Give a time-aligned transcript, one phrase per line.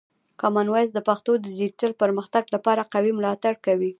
[0.41, 3.89] کامن وایس د پښتو د ډیجیټل پرمختګ لپاره قوي ملاتړ کوي.